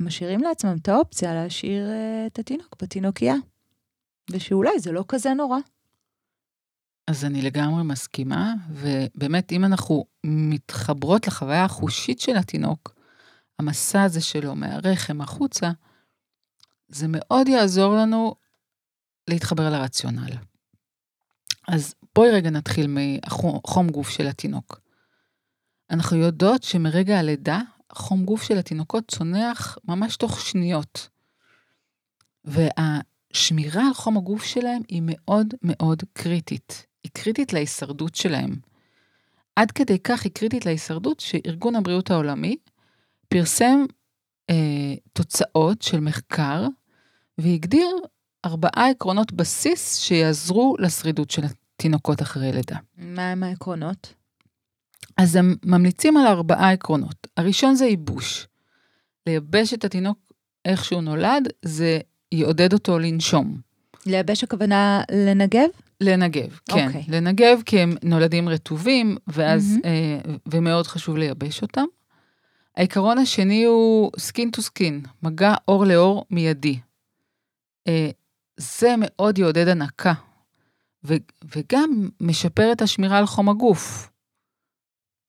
משאירים 0.00 0.42
לעצמם 0.42 0.76
את 0.82 0.88
האופציה 0.88 1.34
להשאיר 1.34 1.86
uh, 1.86 2.26
את 2.26 2.38
התינוק 2.38 2.76
בתינוקייה, 2.82 3.34
ושאולי 4.30 4.78
זה 4.78 4.92
לא 4.92 5.04
כזה 5.08 5.34
נורא. 5.34 5.58
אז 7.06 7.24
אני 7.24 7.42
לגמרי 7.42 7.82
מסכימה, 7.82 8.54
ובאמת, 8.70 9.52
אם 9.52 9.64
אנחנו 9.64 10.04
מתחברות 10.24 11.26
לחוויה 11.26 11.64
החושית 11.64 12.20
של 12.20 12.36
התינוק, 12.36 12.94
המסע 13.58 14.02
הזה 14.02 14.20
שלו 14.20 14.54
מהרחם 14.54 15.20
החוצה, 15.20 15.70
זה 16.88 17.06
מאוד 17.08 17.48
יעזור 17.48 17.96
לנו 17.96 18.34
להתחבר 19.28 19.70
לרציונל. 19.70 20.32
אז 21.68 21.94
בואי 22.14 22.30
רגע 22.30 22.50
נתחיל 22.50 22.86
מחום 22.86 23.88
גוף 23.90 24.08
של 24.08 24.26
התינוק. 24.26 24.80
אנחנו 25.90 26.16
יודעות 26.16 26.62
שמרגע 26.62 27.18
הלידה, 27.18 27.60
חום 27.92 28.24
גוף 28.24 28.42
של 28.42 28.58
התינוקות 28.58 29.04
צונח 29.08 29.78
ממש 29.84 30.16
תוך 30.16 30.40
שניות. 30.40 31.08
והשמירה 33.36 33.86
על 33.86 33.94
חום 33.94 34.16
הגוף 34.16 34.44
שלהם 34.44 34.82
היא 34.88 35.02
מאוד 35.04 35.54
מאוד 35.62 36.02
קריטית. 36.12 36.86
היא 37.04 37.10
קריטית 37.14 37.52
להישרדות 37.52 38.14
שלהם. 38.14 38.56
עד 39.56 39.70
כדי 39.70 39.98
כך 39.98 40.24
היא 40.24 40.32
קריטית 40.32 40.66
להישרדות, 40.66 41.20
שארגון 41.20 41.76
הבריאות 41.76 42.10
העולמי 42.10 42.56
פרסם 43.28 43.84
אה, 44.50 44.94
תוצאות 45.12 45.82
של 45.82 46.00
מחקר 46.00 46.66
והגדיר 47.38 47.96
ארבעה 48.44 48.90
עקרונות 48.90 49.32
בסיס 49.32 49.96
שיעזרו 49.96 50.76
לשרידות 50.78 51.30
של 51.30 51.42
התינוקות 51.44 52.22
אחרי 52.22 52.52
לידה. 52.52 52.76
מה 52.96 53.30
הם 53.32 53.42
העקרונות? 53.42 54.14
אז 55.16 55.36
הם 55.36 55.54
ממליצים 55.64 56.16
על 56.16 56.26
ארבעה 56.26 56.72
עקרונות. 56.72 57.26
הראשון 57.36 57.74
זה 57.74 57.84
ייבוש. 57.86 58.46
לייבש 59.26 59.74
את 59.74 59.84
התינוק 59.84 60.18
איך 60.64 60.84
שהוא 60.84 61.02
נולד, 61.02 61.48
זה 61.62 62.00
יעודד 62.32 62.72
אותו 62.72 62.98
לנשום. 62.98 63.60
לייבש 64.06 64.44
הכוונה 64.44 65.02
לנגב? 65.10 65.68
לנגב, 66.00 66.58
כן. 66.68 66.74
אוקיי. 66.74 66.86
אוקיי. 66.86 67.04
לנגב 67.08 67.62
כי 67.66 67.80
הם 67.80 67.96
נולדים 68.02 68.48
רטובים, 68.48 69.16
ואז, 69.26 69.70
מהמם. 69.72 69.80
אה, 69.84 70.34
ומאוד 70.46 70.86
חשוב 70.86 71.16
לייבש 71.16 71.62
אותם. 71.62 71.84
העיקרון 72.76 73.18
השני 73.18 73.64
הוא 73.64 74.10
skin 74.18 74.50
to 74.50 74.62
skin, 74.62 75.02
מגע 75.22 75.54
עור 75.68 75.84
לעור 75.84 76.26
מיידי. 76.30 76.78
אה, 77.88 78.10
זה 78.56 78.94
מאוד 78.98 79.38
יעודד 79.38 79.68
הנקה, 79.68 80.12
ו, 81.04 81.14
וגם 81.56 82.08
משפר 82.20 82.72
את 82.72 82.82
השמירה 82.82 83.18
על 83.18 83.26
חום 83.26 83.48
הגוף. 83.48 84.10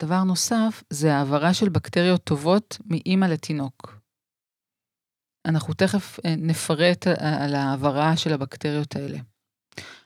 דבר 0.02 0.24
נוסף, 0.24 0.84
זה 0.90 1.16
העברה 1.16 1.54
של 1.54 1.70
בקטריות 1.70 2.24
טובות 2.24 2.78
מאימא 2.86 3.26
לתינוק. 3.26 3.97
אנחנו 5.48 5.74
תכף 5.74 6.20
אה, 6.26 6.36
נפרט 6.36 7.08
על 7.20 7.56
העברה 7.56 8.18
של 8.18 8.34
הבקטריות 8.34 8.96
האלה. 8.96 9.18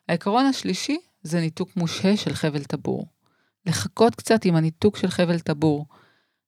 העיקרון 0.10 0.46
השלישי 0.46 0.98
זה 1.24 1.40
ניתוק 1.40 1.76
מושהה 1.76 2.18
של 2.18 2.34
חבל 2.34 2.64
טבור. 2.64 3.06
לחכות 3.66 4.16
קצת 4.16 4.46
עם 4.46 4.56
הניתוק 4.56 4.98
של 4.98 5.08
חבל 5.08 5.40
טבור. 5.40 5.86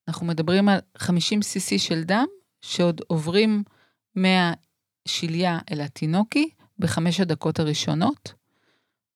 אנחנו 0.07 0.25
מדברים 0.25 0.69
על 0.69 0.79
50 0.97 1.39
cc 1.39 1.77
של 1.79 2.03
דם 2.03 2.25
שעוד 2.62 3.01
עוברים 3.07 3.63
מהשליה 4.15 5.59
אל 5.71 5.81
התינוקי 5.81 6.50
בחמש 6.79 7.19
הדקות 7.19 7.59
הראשונות, 7.59 8.33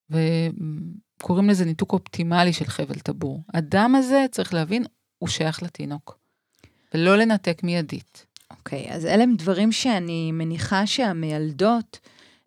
וקוראים 0.09 1.49
לזה 1.49 1.65
ניתוק 1.65 1.93
אופטימלי 1.93 2.53
של 2.53 2.65
חבל 2.65 2.99
טבור. 2.99 3.43
הדם 3.53 3.93
הזה, 3.97 4.25
צריך 4.31 4.53
להבין, 4.53 4.83
הוא 5.17 5.29
שייך 5.29 5.63
לתינוק, 5.63 6.19
ולא 6.93 7.17
לנתק 7.17 7.63
מיידית. 7.63 8.25
אוקיי, 8.51 8.91
אז 8.91 9.05
אלה 9.05 9.23
הם 9.23 9.35
דברים 9.35 9.71
שאני 9.71 10.31
מניחה 10.31 10.87
שהמיילדות 10.87 11.99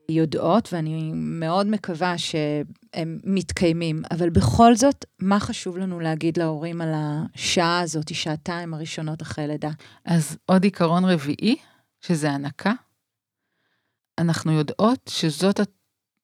יודעות, 0.09 0.73
ואני 0.73 1.13
מאוד 1.15 1.67
מקווה 1.67 2.19
שהם 2.19 3.19
מתקיימים. 3.25 4.03
אבל 4.11 4.31
בכל 4.31 4.77
זאת, 4.77 5.05
מה 5.19 5.41
חשוב 5.41 5.79
לנו 5.79 6.01
להגיד 6.01 6.37
להורים 6.37 6.81
על 6.81 6.93
השעה 6.95 7.81
הזאת, 7.81 8.15
שעתיים 8.15 8.75
הראשונות 8.75 9.23
אחרי 9.23 9.47
לידה? 9.47 9.71
אז 10.05 10.39
עוד 10.47 10.65
עיקרון 10.65 11.05
רביעי, 11.05 11.57
שזה 12.01 12.31
הנקה. 12.31 12.73
אנחנו 14.19 14.53
יודעות 14.53 15.01
שזאת 15.09 15.61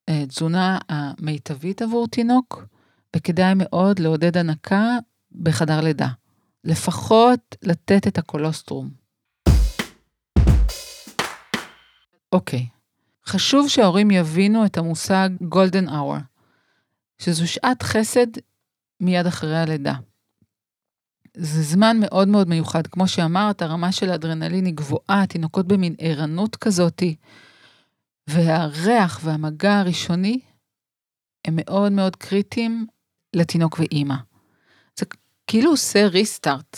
התזונה 0.07 0.77
המיטבית 0.89 1.81
עבור 1.81 2.07
תינוק, 2.07 2.65
וכדאי 3.15 3.53
מאוד 3.55 3.99
לעודד 3.99 4.37
הנקה 4.37 4.97
בחדר 5.31 5.81
לידה. 5.81 6.07
לפחות 6.63 7.55
לתת 7.63 8.07
את 8.07 8.17
הקולוסטרום. 8.17 9.06
אוקיי, 12.31 12.67
חשוב 13.25 13.69
שההורים 13.69 14.11
יבינו 14.11 14.65
את 14.65 14.77
המושג 14.77 15.29
golden 15.41 15.89
hour, 15.89 16.19
שזו 17.17 17.47
שעת 17.47 17.83
חסד 17.83 18.27
מיד 18.99 19.25
אחרי 19.25 19.57
הלידה. 19.57 19.93
זה 21.37 21.63
זמן 21.63 21.97
מאוד 21.99 22.27
מאוד 22.27 22.49
מיוחד. 22.49 22.87
כמו 22.87 23.07
שאמרת, 23.07 23.61
הרמה 23.61 23.91
של 23.91 24.09
האדרנלין 24.09 24.65
היא 24.65 24.73
גבוהה, 24.73 25.27
תינוקות 25.29 25.67
במין 25.67 25.95
ערנות 25.99 26.55
כזאתי, 26.55 27.15
והריח 28.27 29.19
והמגע 29.23 29.79
הראשוני 29.79 30.39
הם 31.45 31.53
מאוד 31.55 31.91
מאוד 31.91 32.15
קריטיים 32.15 32.87
לתינוק 33.35 33.79
ואימא. 33.79 34.15
זה 34.99 35.05
כאילו 35.47 35.71
עושה 35.71 36.07
ריסטארט 36.07 36.77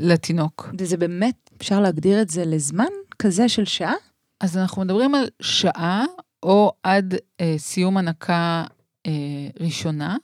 לתינוק. 0.00 0.68
וזה 0.78 0.96
באמת, 0.96 1.50
אפשר 1.56 1.80
להגדיר 1.80 2.22
את 2.22 2.30
זה 2.30 2.44
לזמן 2.44 2.92
כזה 3.18 3.48
של 3.48 3.64
שעה? 3.64 3.94
אז 4.42 4.58
אנחנו 4.58 4.82
מדברים 4.82 5.14
על 5.14 5.28
שעה 5.42 6.04
או 6.42 6.72
עד 6.82 7.14
אה, 7.40 7.54
סיום 7.58 7.96
הנקה 7.96 8.64
אה, 9.06 9.12
ראשונה, 9.60 10.16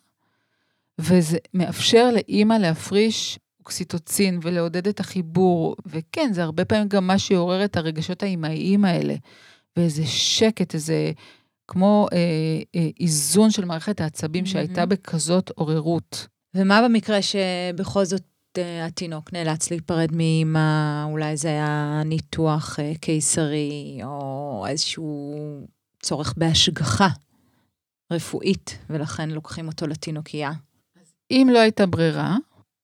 וזה 0.99 1.39
מאפשר 1.55 2.11
לאימא 2.11 2.55
להפריש 2.55 3.39
אוקסיטוצין 3.61 4.39
ולעודד 4.43 4.89
את 4.89 5.01
החיבור, 5.01 5.77
וכן, 5.87 6.31
זה 6.33 6.43
הרבה 6.43 6.65
פעמים 6.65 6.89
גם 6.89 7.07
מה 7.07 7.19
שיעורר 7.19 7.65
את 7.65 7.77
הרגשות 7.77 8.23
האימהיים 8.23 8.85
האלה, 8.85 9.15
ואיזה 9.77 10.07
שקט, 10.07 10.75
איזה 10.75 11.13
כמו 11.69 12.07
אה, 12.13 12.19
אה, 12.77 12.89
איזון 13.01 13.51
של 13.51 13.65
מערכת 13.65 14.01
העצבים 14.01 14.45
Mm-hmm. 14.45 14.49
שהייתה 14.49 14.87
בכזאת 14.87 15.51
עוררות. 15.51 16.27
ומה 16.55 16.83
במקרה 16.83 17.19
שבכל 17.23 18.05
זאת 18.05 18.23
אה, 18.59 18.87
התינוק 18.87 19.33
נאלץ 19.33 19.71
להיפרד 19.71 20.09
מאמא, 20.13 21.05
אולי 21.05 21.37
זה 21.37 21.49
היה 21.49 22.03
ניתוח 22.05 22.81
אה, 22.81 22.93
קיסרי, 23.01 24.01
או 24.05 24.65
איזשהו 24.69 25.35
צורך 26.03 26.35
בהשגחה 26.37 27.09
רפואית, 28.13 28.79
ולכן 28.91 29.31
לוקחים 29.31 29.69
אותו 29.69 29.87
לתינוקייה. 29.87 30.53
אם 31.31 31.49
לא 31.53 31.59
הייתה 31.59 31.87
ברירה, 31.87 32.37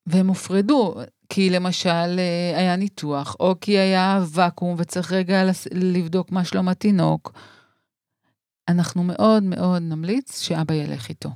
והם 0.07 0.27
הופרדו, 0.29 0.95
כי 1.29 1.51
למשל 1.51 2.19
אה, 2.19 2.59
היה 2.59 2.77
ניתוח, 2.77 3.37
או 3.41 3.55
כי 3.61 3.79
היה 3.79 4.21
ואקום 4.33 4.75
וצריך 4.79 5.13
רגע 5.13 5.43
לבדוק 5.73 6.33
מה 6.33 6.45
שלום 6.45 6.69
התינוק, 6.69 7.33
אנחנו 8.69 9.05
מאוד 9.05 9.43
מאוד 9.43 9.83
נמליץ 9.83 10.41
שאבא 10.41 10.75
ילך 10.75 11.09
איתו. 11.09 11.31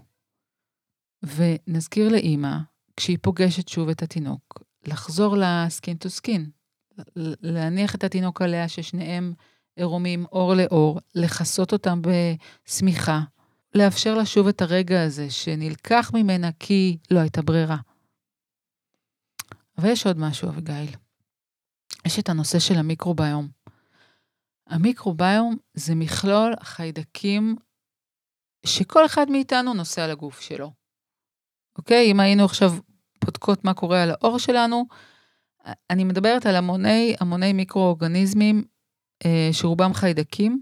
ונזכיר 1.23 2.09
לאימא, 2.09 2.57
כשהיא 2.99 3.19
פוגשת 3.23 3.69
שוב 3.69 3.89
את 3.89 4.03
התינוק, 4.03 4.63
לחזור 4.87 5.37
ל 5.39 5.50
skin 5.50 5.97
to 5.97 6.11
skin, 6.11 6.51
להניח 7.43 7.95
את 7.95 8.05
התינוק 8.05 8.43
עליה 8.43 8.69
ששניהם 8.69 9.35
עירומים 9.77 10.25
אור 10.25 10.55
לאור, 10.55 11.01
לכסות 11.15 11.73
אותם 11.73 12.03
בשמיכה, 12.03 13.21
לאפשר 13.75 14.15
לה 14.15 14.27
שוב 14.27 14.49
את 14.49 14.63
הרגע 14.63 15.03
הזה 15.03 15.31
שנלקח 15.31 16.11
ממנה 16.15 16.51
כי 16.61 16.99
לא 17.11 17.19
הייתה 17.19 17.43
ברירה. 17.43 17.77
אבל 19.79 19.89
יש 19.89 20.07
עוד 20.07 20.19
משהו, 20.19 20.49
אביגיל. 20.49 20.97
יש 22.07 22.19
את 22.19 22.29
הנושא 22.29 22.59
של 22.59 22.75
המיקרוביום. 22.75 23.49
המיקרוביום 24.67 25.57
זה 25.75 25.95
מכלול 25.95 26.55
החיידקים 26.61 27.57
שכל 28.67 29.07
אחד 29.07 29.31
מאיתנו 29.31 29.75
נושא 29.75 30.03
על 30.03 30.11
הגוף 30.11 30.41
שלו. 30.41 30.73
אוקיי? 31.79 32.11
אם 32.11 32.21
היינו 32.21 32.45
עכשיו 32.45 32.73
בודקות 33.25 33.65
מה 33.65 33.75
קורה 33.75 34.03
על 34.03 34.11
העור 34.11 34.39
שלנו, 34.39 34.87
אני 35.91 36.05
מדברת 36.05 36.47
על 36.47 36.57
המוני, 36.57 37.15
המוני 37.21 37.53
מיקרואורגניזמים 37.53 38.65
אה, 39.25 39.49
שרובם 39.53 39.95
חיידקים, 39.95 40.61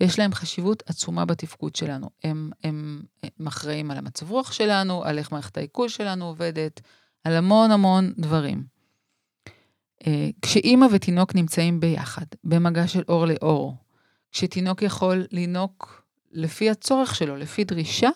ויש 0.00 0.18
להם 0.18 0.34
חשיבות 0.34 0.82
עצומה 0.86 1.24
בתפקוד 1.24 1.76
שלנו. 1.76 2.10
הם, 2.24 2.50
הם, 2.64 3.02
הם 3.22 3.46
אחראים 3.46 3.90
על 3.90 3.96
המצב 3.96 4.30
רוח 4.30 4.52
שלנו, 4.52 5.04
על 5.04 5.18
איך 5.18 5.32
מערכת 5.32 5.56
העיכול 5.56 5.88
שלנו 5.88 6.26
עובדת, 6.26 6.80
על 7.24 7.36
המון 7.36 7.70
המון 7.70 8.12
דברים. 8.18 8.64
אה, 10.06 10.30
כשאימא 10.42 10.86
ותינוק 10.92 11.34
נמצאים 11.34 11.80
ביחד, 11.80 12.26
במגע 12.44 12.88
של 12.88 13.02
אור 13.08 13.26
לאור, 13.26 13.76
כשתינוק 14.32 14.82
יכול 14.82 15.26
לינוק 15.32 16.04
לפי 16.32 16.70
הצורך 16.70 17.14
שלו, 17.14 17.36
לפי 17.36 17.64
דרישה, 17.64 18.10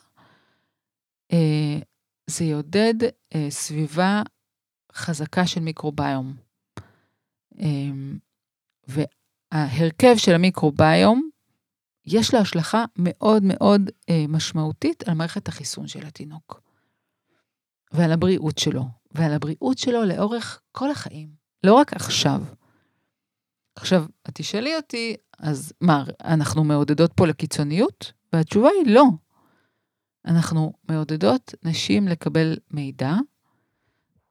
אה, 1.32 1.78
זה 2.26 2.44
יעודד 2.44 2.94
אה, 3.34 3.46
סביבה 3.50 4.22
חזקה 4.94 5.46
של 5.46 5.60
מיקרוביום. 5.60 6.36
אה, 7.60 7.66
וההרכב 8.86 10.14
של 10.16 10.34
המיקרוביום, 10.34 11.30
יש 12.06 12.34
לו 12.34 12.40
השלכה 12.40 12.84
מאוד 12.98 13.42
מאוד 13.44 13.90
אה, 14.10 14.24
משמעותית 14.28 15.08
על 15.08 15.14
מערכת 15.14 15.48
החיסון 15.48 15.88
של 15.88 16.06
התינוק. 16.06 16.60
ועל 17.92 18.12
הבריאות 18.12 18.58
שלו, 18.58 18.84
ועל 19.12 19.32
הבריאות 19.32 19.78
שלו 19.78 20.04
לאורך 20.04 20.60
כל 20.72 20.90
החיים, 20.90 21.28
לא 21.64 21.74
רק 21.74 21.92
עכשיו. 21.92 22.42
עכשיו, 23.76 24.04
את 24.28 24.34
תשאלי 24.34 24.76
אותי, 24.76 25.16
אז 25.38 25.72
מה, 25.80 26.04
אנחנו 26.24 26.64
מעודדות 26.64 27.12
פה 27.12 27.26
לקיצוניות? 27.26 28.12
והתשובה 28.32 28.68
היא 28.68 28.94
לא. 28.94 29.04
אנחנו 30.24 30.72
מעודדות 30.88 31.54
נשים 31.64 32.08
לקבל 32.08 32.56
מידע 32.70 33.14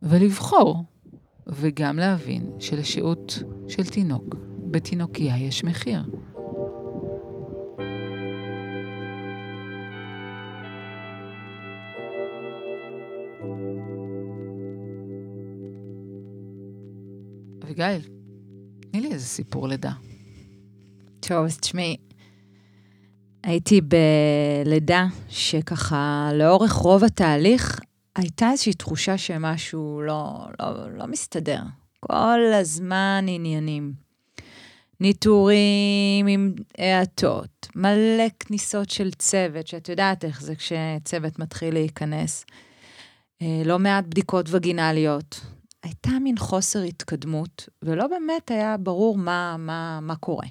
ולבחור, 0.02 0.84
וגם 1.48 1.98
להבין 1.98 2.52
שלשהות 2.60 3.44
של 3.68 3.84
תינוק 3.84 4.36
בתינוקיה 4.72 5.38
יש 5.38 5.64
מחיר. 5.64 6.04
אביגיל, 17.64 18.02
תני 18.80 19.02
לי 19.02 19.12
איזה 19.12 19.26
סיפור 19.26 19.68
לידה. 19.68 19.94
טוב, 21.20 21.46
אז 21.46 21.58
תשמעי, 21.58 21.98
הייתי 23.44 23.82
בלידה 23.82 25.06
שככה, 25.30 26.30
לאורך 26.34 26.72
רוב 26.72 27.04
התהליך, 27.04 27.80
הייתה 28.16 28.52
איזושהי 28.52 28.74
תחושה 28.74 29.18
שמשהו 29.18 30.02
לא, 30.02 30.46
לא, 30.60 30.98
לא 30.98 31.08
מסתדר. 31.08 31.62
כל 32.00 32.40
הזמן 32.54 33.26
עניינים. 33.28 33.94
ניטורים 35.00 36.28
עם 36.28 36.54
האטות, 36.78 37.68
מלא 37.76 38.24
כניסות 38.40 38.90
של 38.90 39.12
צוות, 39.12 39.68
שאת 39.68 39.90
יודעת 39.90 40.26
איך 40.26 40.42
זה 40.42 40.56
כשצוות 40.56 41.40
מתחיל 41.40 41.74
להיכנס. 41.74 42.46
אה, 43.42 43.62
לא 43.66 43.80
מעט 43.80 44.06
בדיקות 44.06 44.46
וגינליות. 44.50 45.42
הייתה 45.84 46.12
מין 46.22 46.38
חוסר 46.38 46.82
התקדמות, 46.82 47.70
ולא 47.82 48.08
באמת 48.08 48.52
היה 48.52 48.78
ברור 48.78 49.18
מה, 49.18 49.56
מה, 49.60 50.00
מה 50.02 50.16
קורה. 50.16 50.48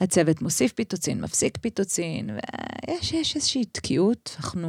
הצוות 0.00 0.42
מוסיף 0.42 0.72
פיטוצין, 0.72 1.20
מפסיק 1.20 1.58
פיטוצין, 1.58 2.30
ויש 2.30 3.12
יש 3.12 3.36
איזושהי 3.36 3.64
תקיעות. 3.64 4.36
אנחנו 4.38 4.68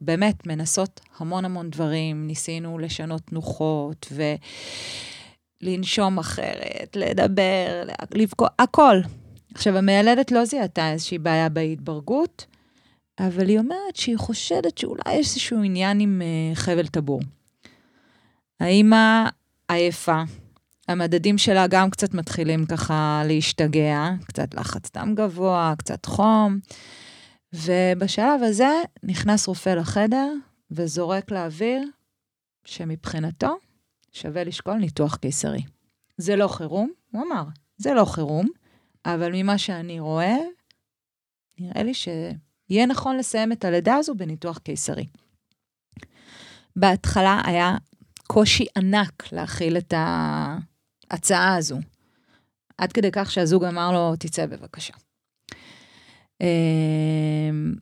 באמת 0.00 0.46
מנסות 0.46 1.00
המון 1.18 1.44
המון 1.44 1.70
דברים, 1.70 2.26
ניסינו 2.26 2.78
לשנות 2.78 3.22
תנוחות 3.22 4.12
ולנשום 5.62 6.18
אחרת, 6.18 6.96
לדבר, 6.96 7.82
לבכות, 8.14 8.50
הכל. 8.58 8.96
עכשיו, 9.54 9.76
המיילדת 9.76 10.32
לא 10.32 10.44
זיהתה 10.44 10.92
איזושהי 10.92 11.18
בעיה 11.18 11.48
בהתברגות, 11.48 12.46
אבל 13.18 13.48
היא 13.48 13.58
אומרת 13.58 13.96
שהיא 13.96 14.18
חושדת 14.18 14.78
שאולי 14.78 15.14
יש 15.14 15.26
איזשהו 15.28 15.62
עניין 15.62 16.00
עם 16.00 16.22
uh, 16.22 16.56
חבל 16.56 16.86
טבור. 16.86 17.20
האימא 18.60 19.28
עייפה, 19.68 20.22
המדדים 20.88 21.38
שלה 21.38 21.66
גם 21.66 21.90
קצת 21.90 22.14
מתחילים 22.14 22.66
ככה 22.66 23.22
להשתגע, 23.24 24.08
קצת 24.24 24.54
לחץ 24.54 24.90
דם 24.96 25.14
גבוה, 25.14 25.74
קצת 25.78 26.06
חום, 26.06 26.58
ובשלב 27.52 28.42
הזה 28.42 28.82
נכנס 29.02 29.46
רופא 29.46 29.70
לחדר 29.70 30.32
וזורק 30.70 31.30
לאוויר 31.30 31.82
שמבחינתו 32.64 33.56
שווה 34.12 34.44
לשקול 34.44 34.74
ניתוח 34.74 35.16
קיסרי. 35.16 35.62
זה 36.16 36.36
לא 36.36 36.48
חירום, 36.48 36.90
הוא 37.10 37.22
אמר, 37.26 37.42
זה 37.76 37.94
לא 37.94 38.04
חירום, 38.04 38.46
אבל 39.04 39.30
ממה 39.34 39.58
שאני 39.58 40.00
רואה, 40.00 40.36
נראה 41.60 41.82
לי 41.82 41.94
שיהיה 41.94 42.86
נכון 42.86 43.16
לסיים 43.16 43.52
את 43.52 43.64
הלידה 43.64 43.94
הזו 43.94 44.14
בניתוח 44.14 44.58
קיסרי. 44.58 45.06
בהתחלה 46.76 47.40
היה 47.44 47.76
קושי 48.26 48.66
ענק 48.76 49.32
להכיל 49.32 49.76
את 49.76 49.94
ההצעה 51.10 51.56
הזו. 51.56 51.78
עד 52.78 52.92
כדי 52.92 53.10
כך 53.12 53.30
שהזוג 53.30 53.64
אמר 53.64 53.92
לו, 53.92 54.16
תצא 54.16 54.46
בבקשה. 54.46 54.94
אמ, 56.40 57.74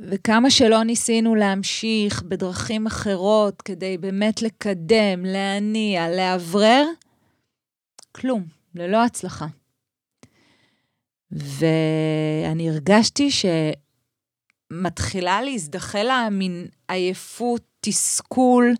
וכמה 0.00 0.50
שלא 0.50 0.82
ניסינו 0.82 1.34
להמשיך 1.34 2.22
בדרכים 2.22 2.86
אחרות 2.86 3.62
כדי 3.62 3.98
באמת 3.98 4.42
לקדם, 4.42 5.24
להניע, 5.24 6.08
לאוורר, 6.08 6.86
כלום, 8.12 8.44
ללא 8.74 9.04
הצלחה. 9.04 9.46
ואני 11.30 12.70
הרגשתי 12.70 13.28
שמתחילה 14.72 15.42
להזדחל 15.42 16.02
לה 16.02 16.28
מין 16.30 16.66
עייפות, 16.88 17.62
תסכול, 17.80 18.74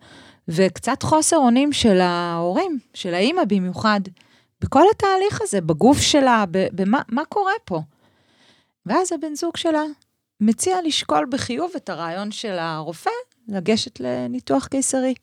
וקצת 0.49 1.03
חוסר 1.03 1.37
אונים 1.37 1.73
של 1.73 2.01
ההורים, 2.01 2.79
של 2.95 3.15
האימא 3.15 3.45
במיוחד, 3.45 4.01
בכל 4.61 4.83
התהליך 4.91 5.43
הזה, 5.43 5.61
בגוף 5.61 5.99
שלה, 6.01 6.45
במה 6.51 7.03
מה 7.09 7.25
קורה 7.25 7.53
פה. 7.65 7.81
ואז 8.87 9.13
הבן 9.13 9.35
זוג 9.35 9.57
שלה 9.57 9.83
מציע 10.41 10.77
לשקול 10.85 11.27
בחיוב 11.31 11.71
את 11.77 11.89
הרעיון 11.89 12.31
של 12.31 12.59
הרופא 12.59 13.11
לגשת 13.49 14.01
לניתוח 14.01 14.67
קיסרי. 14.67 15.15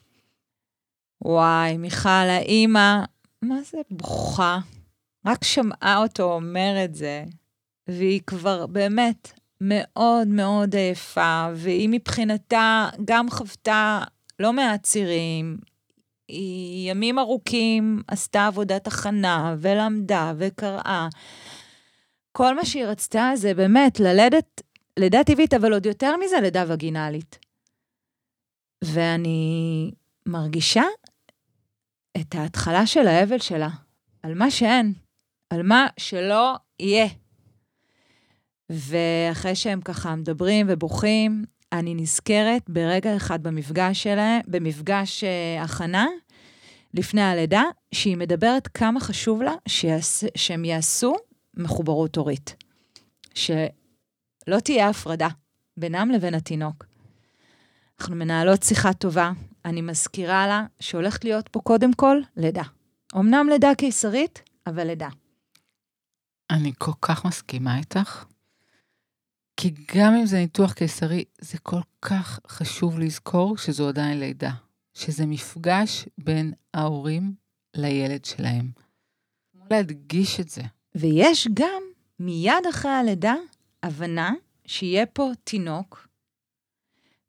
וואי, 1.21 1.77
מיכל, 1.77 2.09
האימא, 2.09 3.03
מה 3.41 3.61
זה 3.61 3.77
בוכה? 3.91 4.59
רק 5.25 5.43
שמעה 5.43 5.97
אותו 5.97 6.33
אומר 6.33 6.85
את 6.85 6.95
זה, 6.95 7.23
והיא 7.87 8.21
כבר 8.27 8.67
באמת 8.67 9.31
מאוד 9.61 10.27
מאוד 10.27 10.75
עייפה, 10.75 11.47
והיא 11.55 11.89
מבחינתה 11.91 12.89
גם 13.05 13.29
חוותה 13.29 14.01
לא 14.39 14.53
מעט 14.53 14.83
צירים. 14.83 15.57
היא 16.27 16.91
ימים 16.91 17.19
ארוכים 17.19 18.01
עשתה 18.07 18.47
עבודת 18.47 18.87
הכנה, 18.87 19.55
ולמדה, 19.59 20.33
וקראה. 20.37 21.07
כל 22.31 22.55
מה 22.55 22.65
שהיא 22.65 22.85
רצתה 22.85 23.31
זה 23.35 23.53
באמת 23.53 23.99
ללדת 23.99 24.61
לידה 24.99 25.23
טבעית, 25.23 25.53
אבל 25.53 25.73
עוד 25.73 25.85
יותר 25.85 26.17
מזה, 26.17 26.39
לידה 26.41 26.63
וגינלית. 26.67 27.39
ואני 28.83 29.91
מרגישה 30.25 30.83
את 32.17 32.35
ההתחלה 32.35 32.85
של 32.85 33.07
האבל 33.07 33.39
שלה, 33.39 33.69
על 34.23 34.33
מה 34.33 34.51
שאין, 34.51 34.93
על 35.49 35.63
מה 35.63 35.87
שלא 35.97 36.55
יהיה. 36.79 37.07
ואחרי 38.69 39.55
שהם 39.55 39.81
ככה 39.81 40.15
מדברים 40.15 40.65
ובוכים, 40.69 41.43
אני 41.73 41.95
נזכרת 41.95 42.69
ברגע 42.69 43.15
אחד 43.15 43.43
במפגש 43.43 44.03
שלהם, 44.03 44.41
במפגש 44.47 45.23
uh, 45.23 45.63
הכנה, 45.63 46.07
לפני 46.93 47.21
הלידה, 47.21 47.63
שהיא 47.91 48.17
מדברת 48.17 48.67
כמה 48.67 48.99
חשוב 48.99 49.41
לה 49.41 49.53
שיעש, 49.67 50.23
שהם 50.37 50.65
יעשו 50.65 51.15
מחוברות 51.53 52.15
הורית. 52.17 52.55
שלא 53.33 54.59
תהיה 54.63 54.89
הפרדה 54.89 55.27
בינם 55.77 56.11
לבין 56.11 56.33
התינוק. 56.33 56.85
אנחנו 57.99 58.15
מנהלות 58.15 58.63
שיחה 58.63 58.93
טובה, 58.93 59.31
אני 59.65 59.81
מזכירה 59.81 60.47
לה 60.47 60.65
שהולכת 60.79 61.23
להיות 61.23 61.47
פה 61.47 61.59
קודם 61.59 61.93
כל 61.93 62.17
לידה. 62.37 62.63
אמנם 63.15 63.47
לידה 63.49 63.75
קיסרית, 63.77 64.41
אבל 64.67 64.87
לידה. 64.87 65.09
אני 66.49 66.71
כל 66.77 66.91
כך 67.01 67.25
מסכימה 67.25 67.77
איתך. 67.77 68.25
כי 69.61 69.73
גם 69.95 70.13
אם 70.13 70.25
זה 70.25 70.37
ניתוח 70.37 70.73
קיסרי, 70.73 71.23
זה 71.41 71.57
כל 71.57 71.81
כך 72.01 72.39
חשוב 72.47 72.99
לזכור 72.99 73.57
שזו 73.57 73.87
עדיין 73.87 74.19
לידה. 74.19 74.51
שזה 74.93 75.25
מפגש 75.25 76.05
בין 76.17 76.53
ההורים 76.73 77.33
לילד 77.73 78.25
שלהם. 78.25 78.71
להדגיש 79.71 80.39
את 80.39 80.49
זה. 80.49 80.61
ויש 80.95 81.47
גם, 81.53 81.81
מיד 82.19 82.67
אחרי 82.69 82.91
הלידה, 82.91 83.35
הבנה 83.83 84.33
שיהיה 84.65 85.05
פה 85.05 85.31
תינוק, 85.43 86.07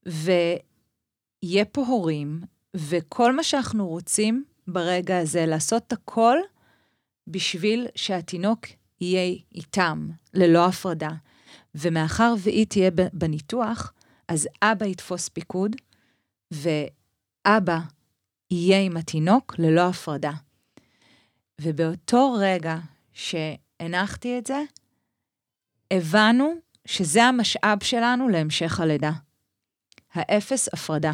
ויהיה 0.07 1.65
פה 1.73 1.87
הורים, 1.87 2.41
וכל 2.77 3.37
מה 3.37 3.43
שאנחנו 3.43 3.89
רוצים 3.89 4.45
ברגע 4.67 5.19
הזה, 5.19 5.47
לעשות 5.47 5.93
הכל 5.93 6.37
בשביל 7.27 7.87
שהתינוק 7.95 8.67
יהיה 9.01 9.37
איתם, 9.55 10.09
ללא 10.35 10.67
הפרדה. 10.67 11.11
ומאחר 11.75 12.35
והיא 12.39 12.67
תהיה 12.67 12.91
בניתוח, 13.13 13.93
אז 14.29 14.49
אבא 14.63 14.87
יתפוס 14.87 15.29
פיקוד, 15.29 15.77
ואבא 16.51 17.79
יהיה 18.51 18.81
עם 18.81 18.97
התינוק 18.97 19.55
ללא 19.59 19.89
הפרדה. 19.89 20.33
ובאותו 21.61 22.37
רגע 22.39 22.79
שהנחתי 23.13 24.39
את 24.39 24.47
זה, 24.47 24.63
הבנו 25.91 26.55
שזה 26.87 27.25
המשאב 27.25 27.79
שלנו 27.83 28.29
להמשך 28.29 28.81
הלידה. 28.81 29.13
האפס 30.15 30.69
הפרדה. 30.73 31.13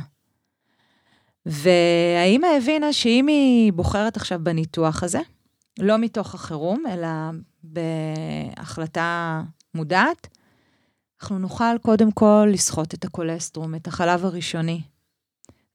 והאימא 1.47 2.47
הבינה 2.57 2.93
שאם 2.93 3.27
היא 3.27 3.73
בוחרת 3.73 4.17
עכשיו 4.17 4.41
בניתוח 4.43 5.03
הזה, 5.03 5.21
לא 5.79 5.99
מתוך 5.99 6.35
החירום, 6.35 6.83
אלא 6.93 7.09
בהחלטה 7.63 9.43
מודעת, 9.77 10.29
אנחנו 11.21 11.39
נוכל 11.39 11.79
קודם 11.83 12.13
כל 12.13 12.49
לסחוט 12.53 12.95
את 12.95 13.05
הקולסטרום, 13.05 13.75
את 13.75 13.87
החלב 13.87 14.25
הראשוני, 14.25 14.83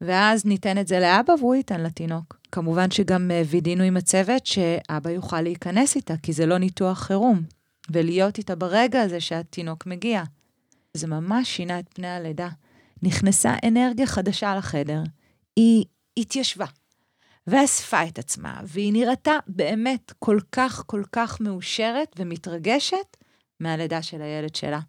ואז 0.01 0.45
ניתן 0.45 0.77
את 0.77 0.87
זה 0.87 0.99
לאבא 0.99 1.33
והוא 1.39 1.55
ייתן 1.55 1.81
לתינוק. 1.81 2.37
כמובן 2.51 2.91
שגם 2.91 3.31
אה, 3.31 3.41
וידאנו 3.45 3.83
עם 3.83 3.97
הצוות 3.97 4.45
שאבא 4.45 5.09
יוכל 5.09 5.41
להיכנס 5.41 5.95
איתה, 5.95 6.13
כי 6.23 6.33
זה 6.33 6.45
לא 6.45 6.57
ניתוח 6.57 6.99
חירום, 6.99 7.41
ולהיות 7.91 8.37
איתה 8.37 8.55
ברגע 8.55 9.01
הזה 9.01 9.21
שהתינוק 9.21 9.85
מגיע. 9.85 10.23
זה 10.93 11.07
ממש 11.07 11.55
שינה 11.55 11.79
את 11.79 11.85
פני 11.93 12.07
הלידה. 12.07 12.49
נכנסה 13.03 13.55
אנרגיה 13.67 14.07
חדשה 14.07 14.55
לחדר, 14.55 15.03
היא 15.55 15.85
התיישבה 16.17 16.65
ואספה 17.47 18.07
את 18.07 18.19
עצמה, 18.19 18.61
והיא 18.63 18.93
נראתה 18.93 19.31
באמת 19.47 20.13
כל 20.19 20.39
כך 20.51 20.83
כל 20.87 21.03
כך 21.11 21.41
מאושרת 21.41 22.15
ומתרגשת 22.19 23.17
מהלידה 23.61 24.01
של 24.01 24.21
הילד 24.21 24.55
שלה. 24.55 24.79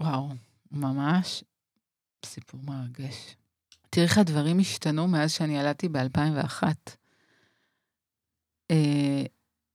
וואו, 0.00 0.28
ממש 0.70 1.44
סיפור 2.26 2.60
מרגש. 2.64 3.36
תראי 3.90 4.06
איך 4.06 4.18
הדברים 4.18 4.58
השתנו 4.58 5.08
מאז 5.08 5.32
שאני 5.32 5.58
ילדתי 5.58 5.88
ב-2001. 5.88 6.62
אה, 8.70 9.22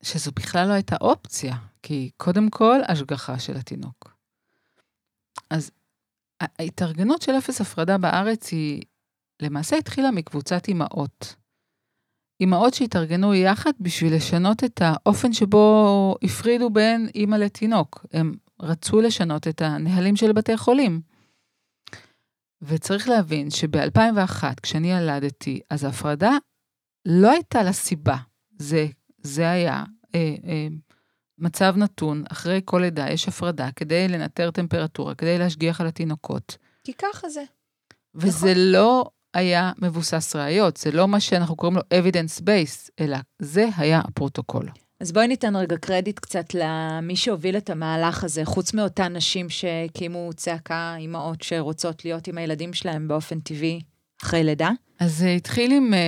שזו 0.02 0.32
בכלל 0.32 0.68
לא 0.68 0.74
הייתה 0.74 0.96
אופציה, 1.02 1.56
כי 1.84 2.12
קודם 2.18 2.50
כל, 2.50 2.80
השגחה 2.88 3.40
של 3.40 3.58
התינוק. 3.58 4.18
אז 5.50 5.72
ההתארגנות 6.40 7.22
של 7.22 7.32
אפס 7.38 7.62
הפרדה 7.62 7.98
בארץ 7.98 8.52
היא, 8.52 8.82
למעשה 9.42 9.76
התחילה 9.78 10.12
מקבוצת 10.12 10.68
אימהות. 10.68 11.36
אימהות 12.42 12.74
שהתארגנו 12.74 13.34
יחד 13.34 13.72
בשביל 13.80 14.16
לשנות 14.16 14.64
את 14.64 14.82
האופן 14.82 15.34
שבו 15.34 16.16
הפרידו 16.24 16.70
בין 16.70 17.08
אימא 17.16 17.36
לתינוק. 17.36 18.06
הם 18.14 18.36
רצו 18.62 19.02
לשנות 19.02 19.48
את 19.48 19.62
הנהלים 19.62 20.16
של 20.16 20.32
בתי 20.32 20.58
חולים. 20.58 21.02
וצריך 22.62 23.10
להבין 23.10 23.50
שב-2001, 23.50 24.44
כשאני 24.64 24.92
ילדתי, 24.92 25.60
אז 25.70 25.84
ההפרדה 25.84 26.32
לא 27.06 27.32
הייתה 27.32 27.64
לה 27.64 27.74
סיבה. 27.74 28.18
זה, 28.60 28.88
זה 29.18 29.50
היה 29.50 29.84
אה, 30.16 30.36
אה, 30.48 30.68
מצב 31.38 31.74
נתון, 31.78 32.24
אחרי 32.32 32.62
כל 32.66 32.80
לידה 32.80 33.10
יש 33.10 33.28
הפרדה 33.28 33.70
כדי 33.76 34.08
לנטר 34.08 34.52
טמפרטורה, 34.52 35.16
כדי 35.16 35.38
להשגיח 35.38 35.82
על 35.82 35.88
התינוקות. 35.88 36.58
כי 36.84 36.94
ככה 36.94 37.30
זה. 37.30 37.44
וזה 38.16 38.52
נכון. 38.52 38.64
לא 38.72 39.10
היה 39.34 39.72
מבוסס 39.82 40.36
ראיות, 40.36 40.78
זה 40.78 40.92
לא 40.92 41.08
מה 41.08 41.20
שאנחנו 41.20 41.56
קוראים 41.56 41.78
לו 41.78 41.82
evidence 41.82 42.42
base, 42.42 42.90
אלא 43.00 43.18
זה 43.40 43.70
היה 43.78 44.00
הפרוטוקול. 44.00 44.70
אז 45.00 45.12
בואי 45.12 45.28
ניתן 45.28 45.56
רגע 45.56 45.78
קרדיט 45.78 46.20
קצת 46.20 46.54
למי 46.54 47.16
שהוביל 47.16 47.58
את 47.58 47.70
המהלך 47.70 48.24
הזה, 48.24 48.46
חוץ 48.46 48.74
מאותן 48.74 49.16
נשים 49.16 49.50
שהקימו 49.50 50.30
צעקה, 50.36 50.96
אימהות 50.98 51.42
שרוצות 51.42 52.06
להיות 52.06 52.28
עם 52.28 52.38
הילדים 52.38 52.74
שלהם 52.74 53.08
באופן 53.08 53.40
טבעי 53.40 53.82
אחרי 54.24 54.44
לידה. 54.44 54.70
אז 55.00 55.18
זה 55.18 55.30
התחיל 55.30 55.72
עם 55.72 55.94
אה, 55.94 56.00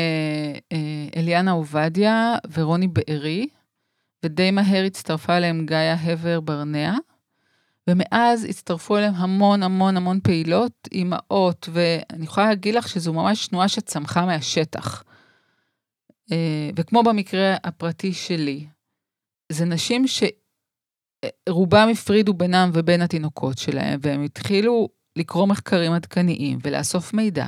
אה, 0.71 1.19
אליאנה 1.19 1.51
עובדיה 1.51 2.35
ורוני 2.53 2.87
בארי, 2.87 3.47
ודי 4.25 4.51
מהר 4.51 4.83
הצטרפה 4.85 5.37
אליהם 5.37 5.65
גאיה 5.65 5.93
הבר 5.93 6.39
ברנע, 6.39 6.97
ומאז 7.89 8.43
הצטרפו 8.43 8.97
אליהם 8.97 9.15
המון 9.15 9.63
המון 9.63 9.97
המון 9.97 10.19
פעילות, 10.23 10.87
אימהות, 10.91 11.69
ואני 11.71 12.23
יכולה 12.23 12.47
להגיד 12.47 12.75
לך 12.75 12.87
שזו 12.87 13.13
ממש 13.13 13.47
תנועה 13.47 13.67
שצמחה 13.67 14.25
מהשטח. 14.25 15.03
אה, 16.31 16.69
וכמו 16.75 17.03
במקרה 17.03 17.55
הפרטי 17.63 18.13
שלי, 18.13 18.65
זה 19.51 19.65
נשים 19.65 20.05
שרובם 21.47 21.87
הפרידו 21.91 22.33
בינם 22.33 22.69
ובין 22.73 23.01
התינוקות 23.01 23.57
שלהם, 23.57 23.99
והם 24.01 24.23
התחילו 24.23 24.89
לקרוא 25.15 25.47
מחקרים 25.47 25.91
עדכניים 25.91 26.59
ולאסוף 26.63 27.13
מידע 27.13 27.47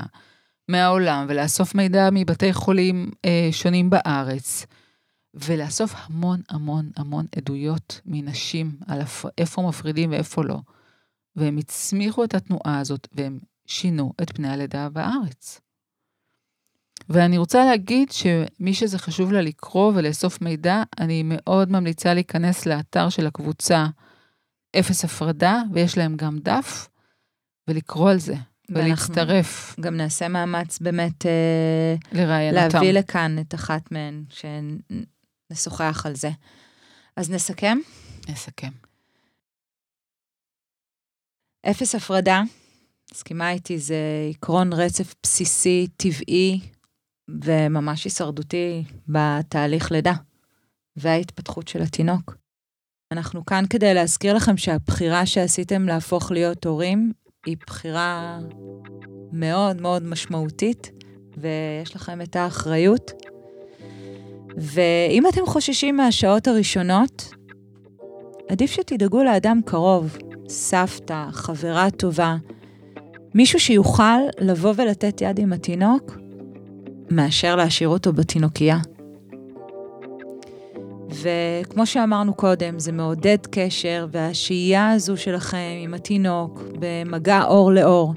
מהעולם, 0.67 1.25
ולאסוף 1.29 1.75
מידע 1.75 2.09
מבתי 2.11 2.53
חולים 2.53 3.11
אה, 3.25 3.49
שונים 3.51 3.89
בארץ. 3.89 4.65
ולאסוף 5.33 5.93
המון 5.95 6.41
המון 6.49 6.91
המון 6.97 7.25
עדויות 7.35 8.01
מנשים 8.05 8.71
על 8.87 9.01
איפה 9.37 9.61
מפרידים 9.61 10.11
ואיפה 10.11 10.43
לא. 10.43 10.57
והם 11.35 11.57
הצמיחו 11.57 12.23
את 12.23 12.33
התנועה 12.33 12.79
הזאת, 12.79 13.07
והם 13.11 13.39
שינו 13.67 14.13
את 14.21 14.35
פני 14.35 14.49
הלידה 14.49 14.89
בארץ. 14.89 15.61
ואני 17.09 17.37
רוצה 17.37 17.65
להגיד 17.65 18.11
שמי 18.11 18.73
שזה 18.73 18.99
חשוב 18.99 19.31
לה 19.31 19.41
לקרוא 19.41 19.91
ולאסוף 19.95 20.41
מידע, 20.41 20.83
אני 20.99 21.23
מאוד 21.25 21.71
ממליצה 21.71 22.13
להיכנס 22.13 22.65
לאתר 22.65 23.09
של 23.09 23.27
הקבוצה 23.27 23.87
אפס 24.79 25.05
הפרדה, 25.05 25.61
ויש 25.73 25.97
להם 25.97 26.15
גם 26.15 26.37
דף, 26.39 26.87
ולקרוא 27.67 28.11
על 28.11 28.19
זה, 28.19 28.35
ולהצטרף. 28.69 29.75
גם 29.79 29.97
נעשה 29.97 30.27
מאמץ 30.27 30.79
באמת 30.79 31.25
אה, 31.25 31.95
לראיין 32.11 32.57
אותם. 32.57 32.77
להביא 32.77 32.91
לכאן 32.91 33.35
את 33.39 33.55
אחת 33.55 33.91
מהן, 33.91 34.23
נשוחח 35.51 36.05
על 36.05 36.15
זה. 36.15 36.29
אז 37.15 37.29
נסכם? 37.29 37.77
נסכם. 38.29 38.71
אפס 41.69 41.95
הפרדה, 41.95 42.41
מסכימה 43.13 43.51
איתי, 43.51 43.79
זה 43.79 43.97
עקרון 44.29 44.73
רצף 44.73 45.13
בסיסי, 45.23 45.87
טבעי 45.97 46.59
וממש 47.43 48.03
הישרדותי 48.03 48.83
בתהליך 49.07 49.91
לידה 49.91 50.13
וההתפתחות 50.95 51.67
של 51.67 51.81
התינוק. 51.81 52.35
אנחנו 53.11 53.45
כאן 53.45 53.63
כדי 53.69 53.93
להזכיר 53.93 54.33
לכם 54.35 54.57
שהבחירה 54.57 55.25
שעשיתם 55.25 55.87
להפוך 55.87 56.31
להיות 56.31 56.65
הורים 56.65 57.13
היא 57.45 57.57
בחירה 57.57 58.39
מאוד 59.31 59.81
מאוד 59.81 60.03
משמעותית, 60.03 60.91
ויש 61.37 61.95
לכם 61.95 62.21
את 62.21 62.35
האחריות 62.35 63.11
ואם 64.57 65.27
אתם 65.27 65.45
חוששים 65.45 65.97
מהשעות 65.97 66.47
הראשונות, 66.47 67.33
עדיף 68.49 68.71
שתדאגו 68.71 69.23
לאדם 69.23 69.59
קרוב, 69.65 70.17
סבתא, 70.49 71.25
חברה 71.31 71.91
טובה, 71.91 72.35
מישהו 73.33 73.59
שיוכל 73.59 74.19
לבוא 74.39 74.73
ולתת 74.77 75.21
יד 75.21 75.39
עם 75.39 75.53
התינוק, 75.53 76.17
מאשר 77.09 77.55
להשאיר 77.55 77.89
אותו 77.89 78.13
בתינוקייה. 78.13 78.77
וכמו 81.09 81.85
שאמרנו 81.85 82.33
קודם, 82.33 82.79
זה 82.79 82.91
מעודד 82.91 83.37
קשר, 83.51 84.07
והשהייה 84.11 84.91
הזו 84.91 85.17
שלכם 85.17 85.57
עם 85.83 85.93
התינוק 85.93 86.63
במגע 86.79 87.43
אור 87.43 87.71
לאור, 87.71 88.13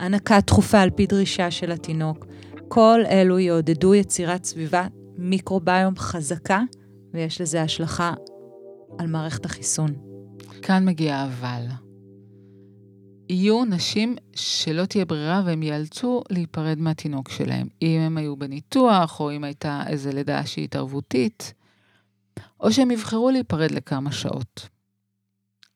הנקה 0.00 0.40
תכופה 0.40 0.80
על 0.80 0.90
פי 0.90 1.06
דרישה 1.06 1.50
של 1.50 1.72
התינוק, 1.72 2.26
כל 2.68 3.00
אלו 3.10 3.38
יעודדו 3.38 3.94
יצירת 3.94 4.44
סביבה 4.44 4.86
מיקרוביום 5.22 5.96
חזקה, 5.96 6.62
ויש 7.14 7.40
לזה 7.40 7.62
השלכה 7.62 8.14
על 8.98 9.06
מערכת 9.06 9.44
החיסון. 9.44 9.94
כאן 10.62 10.84
מגיע 10.84 11.24
אבל. 11.24 11.66
יהיו 13.28 13.64
נשים 13.64 14.16
שלא 14.34 14.84
תהיה 14.84 15.04
ברירה 15.04 15.42
והם 15.46 15.62
ייאלצו 15.62 16.22
להיפרד 16.30 16.78
מהתינוק 16.78 17.28
שלהם, 17.28 17.68
אם 17.82 18.00
הם 18.00 18.16
היו 18.16 18.36
בניתוח, 18.36 19.20
או 19.20 19.32
אם 19.32 19.44
הייתה 19.44 19.82
איזו 19.86 20.10
לידה 20.10 20.46
שהיא 20.46 20.64
התערבותית, 20.64 21.54
או 22.60 22.72
שהם 22.72 22.90
יבחרו 22.90 23.30
להיפרד 23.30 23.70
לכמה 23.70 24.12
שעות. 24.12 24.68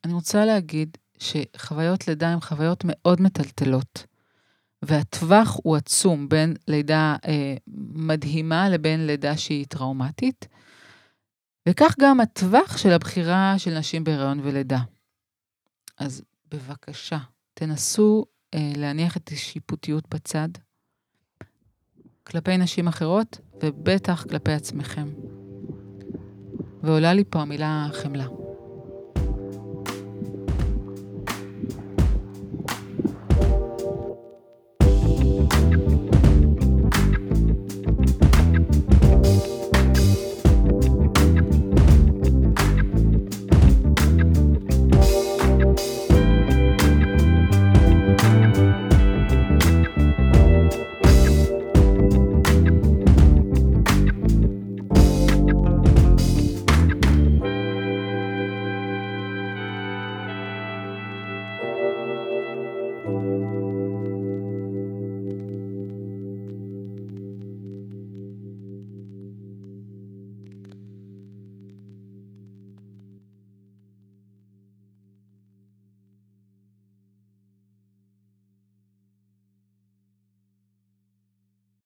אני 0.04 0.12
רוצה 0.12 0.44
להגיד 0.44 0.96
שחוויות 1.18 2.09
לידה 2.09 2.28
הן 2.28 2.40
חוויות 2.40 2.82
מאוד 2.87 3.20
מטלטלות. 3.20 4.06
והטווח 4.87 5.61
הוא 5.62 5.77
עצום 5.77 6.29
בין 6.29 6.55
לידה 6.68 7.16
אה, 7.27 7.55
מדהימה 7.94 8.68
לבין 8.68 9.07
לידה 9.07 9.37
שהיא 9.37 9.66
טראומטית. 9.68 10.49
וכך 11.68 11.94
גם 12.01 12.20
הטווח 12.20 12.77
של 12.77 12.90
הבחירה 12.90 13.55
של 13.59 13.79
נשים 13.79 14.05
בהיריון 14.05 14.40
ולידה. 14.42 14.81
אז 15.99 16.22
בבקשה, 16.51 17.18
תנסו 17.55 18.25
אה, 18.55 18.72
להניח 18.77 19.16
את 19.16 19.29
השיפוטיות 19.33 20.05
בצד, 20.14 20.49
כלפי 22.25 22.57
נשים 22.57 22.88
אחרות, 22.88 23.38
ובטח 23.62 24.25
כלפי 24.29 24.53
עצמכם. 24.53 25.09
ועולה 26.83 27.12
לי 27.12 27.25
פה 27.31 27.40
המילה 27.40 27.88
חמלה. 27.92 28.45